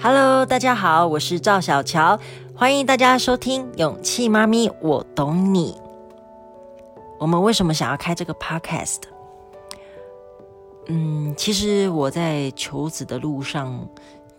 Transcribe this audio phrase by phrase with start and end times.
[0.00, 2.16] Hello，大家好，我是赵小乔，
[2.54, 5.72] 欢迎大家收听《勇气妈咪，我懂你》。
[7.18, 9.00] 我们为什么想要开这个 Podcast？
[10.86, 13.88] 嗯，其实我在求子的路上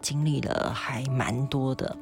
[0.00, 1.94] 经历了还蛮多的，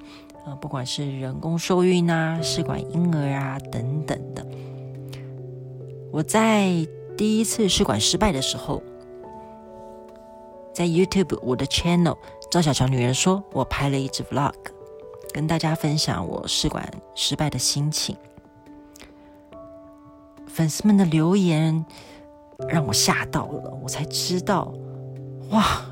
[0.46, 4.46] 呃，不管是人工受孕啊、试管婴儿啊等等的。
[6.12, 6.86] 我在
[7.16, 8.80] 第一次试管失败的时候，
[10.72, 12.16] 在 YouTube 我的 channel。
[12.50, 14.54] 赵小乔女人说：“我拍了一支 Vlog，
[15.32, 18.16] 跟大家分享我试管失败的心情。
[20.48, 21.84] 粉丝们的留言
[22.68, 24.74] 让我吓到了，我才知道，
[25.50, 25.82] 哇，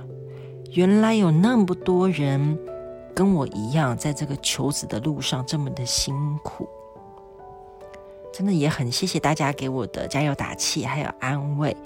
[0.72, 2.58] 原来有那么多人
[3.14, 6.68] 跟我一样，在这个求子的路上这么的辛苦。
[8.32, 11.76] 真的也很谢谢大家给我的加油打气，还有安慰。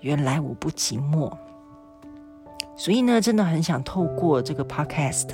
[0.00, 1.32] 原来我不寂寞。”
[2.76, 5.28] 所以呢，真的很想透过这个 podcast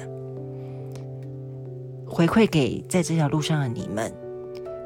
[2.06, 4.12] 回馈给在这条路上的你们，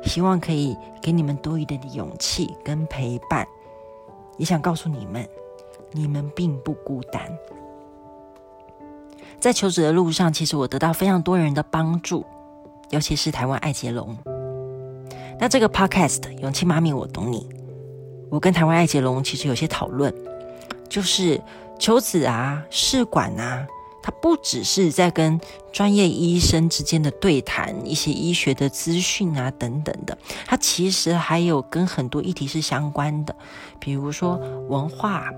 [0.04, 3.46] 希望可以给你们多一点的勇气跟陪伴，
[4.38, 5.28] 也想告诉你们，
[5.90, 7.22] 你们并不孤单。
[9.40, 12.24] 在求职的路上，其实我得到非常多人的帮助，
[12.90, 14.16] 尤其是台湾爱捷龙。
[15.40, 17.48] 那这个 podcast 勇气妈咪，我懂你。
[18.30, 20.14] 我跟台湾爱捷龙其实有些讨论，
[20.88, 21.40] 就是。
[21.78, 23.66] 求子啊，试管啊，
[24.02, 25.40] 它不只是在跟
[25.72, 33.34] 专业医生之间的对谈，一些医学的资讯啊等等的，它其实还有跟很多议题是相关的，
[33.78, 34.36] 比如说
[34.68, 35.30] 文化、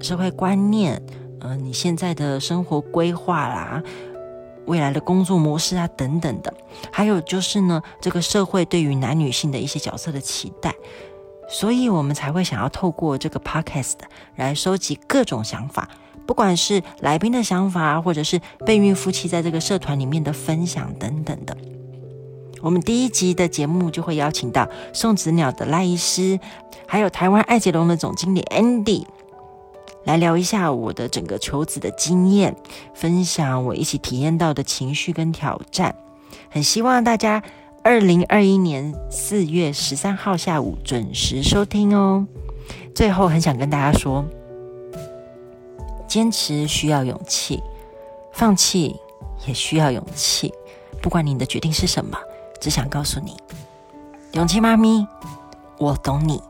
[0.00, 1.02] 社会观念，
[1.40, 3.82] 呃，你现在的生活规划啦，
[4.66, 6.54] 未来的工作模式啊等等的，
[6.92, 10.74] 还有就是呢，这个社会对于男女性的一些角色的期待。
[11.48, 13.94] 所以我们才会想要透过这个 podcast
[14.34, 15.88] 来收集各种想法，
[16.26, 21.56] 不管是来宾的想法，或者是备孕夫妻在这个社团里面的分享等等的。
[22.62, 26.40] 我们第一集的节目就会邀请到送子鸟的赖医师，
[26.86, 29.04] 还有台湾爱捷龙的总经理 Andy，
[30.04, 32.56] 来聊一下我的整个求子的经验，
[32.92, 35.94] 分享我一起体验到的情绪跟挑战。
[36.50, 37.42] 很希望大家。
[37.86, 42.26] 二零二一年四月十三号下午准时收听哦。
[42.92, 44.24] 最后很想跟大家说，
[46.08, 47.62] 坚持需要勇气，
[48.32, 48.96] 放弃
[49.46, 50.52] 也需要勇气。
[51.00, 52.18] 不管你的决定是什么，
[52.60, 53.36] 只想告诉你，
[54.32, 55.06] 勇气妈咪，
[55.78, 56.42] 我懂你。